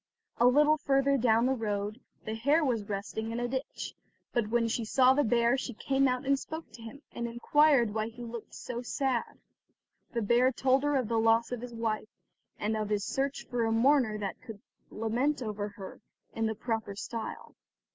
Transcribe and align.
A 0.39 0.47
little 0.47 0.77
further 0.77 1.15
down 1.15 1.45
the 1.45 1.53
road 1.53 2.01
the 2.25 2.33
hare 2.33 2.65
was 2.65 2.89
resting 2.89 3.31
in 3.31 3.39
a 3.39 3.47
ditch, 3.47 3.93
but 4.33 4.47
when 4.49 4.67
she 4.67 4.83
saw 4.83 5.13
the 5.13 5.23
bear, 5.23 5.59
she 5.59 5.75
came 5.75 6.07
out 6.07 6.25
and 6.25 6.39
spoke 6.39 6.71
to 6.71 6.81
him, 6.81 7.03
and 7.11 7.27
inquired 7.27 7.93
why 7.93 8.07
he 8.07 8.23
looked 8.23 8.55
so 8.55 8.81
sad. 8.81 9.37
The 10.11 10.23
bear 10.23 10.51
told 10.51 10.81
her 10.81 10.95
of 10.95 11.07
the 11.07 11.19
loss 11.19 11.51
of 11.51 11.61
his 11.61 11.75
wife, 11.75 12.09
and 12.57 12.75
of 12.75 12.89
his 12.89 13.03
search 13.05 13.45
after 13.45 13.63
a 13.63 13.71
mourner 13.71 14.17
that 14.17 14.41
could 14.41 14.59
lament 14.89 15.43
over 15.43 15.67
her 15.77 16.01
in 16.33 16.47
the 16.47 16.55
proper 16.55 16.95
style. 16.95 17.53